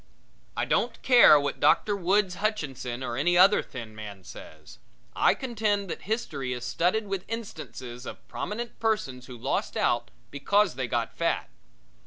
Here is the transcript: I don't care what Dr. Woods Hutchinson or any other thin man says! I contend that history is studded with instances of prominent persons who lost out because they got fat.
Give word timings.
I 0.57 0.65
don't 0.65 0.99
care 1.03 1.39
what 1.39 1.59
Dr. 1.59 1.95
Woods 1.95 2.33
Hutchinson 2.37 3.03
or 3.03 3.15
any 3.17 3.37
other 3.37 3.61
thin 3.61 3.93
man 3.93 4.23
says! 4.23 4.79
I 5.15 5.35
contend 5.35 5.91
that 5.91 6.01
history 6.09 6.53
is 6.53 6.65
studded 6.65 7.05
with 7.05 7.23
instances 7.27 8.07
of 8.07 8.27
prominent 8.27 8.79
persons 8.79 9.27
who 9.27 9.37
lost 9.37 9.77
out 9.77 10.09
because 10.31 10.73
they 10.73 10.87
got 10.87 11.13
fat. 11.15 11.51